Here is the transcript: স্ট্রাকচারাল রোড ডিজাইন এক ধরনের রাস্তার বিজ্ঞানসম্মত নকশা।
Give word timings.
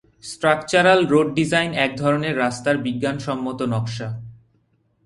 স্ট্রাকচারাল 0.23 0.99
রোড 1.05 1.27
ডিজাইন 1.35 1.71
এক 1.85 1.91
ধরনের 1.97 2.35
রাস্তার 2.37 2.75
বিজ্ঞানসম্মত 2.77 3.59
নকশা। 3.73 4.09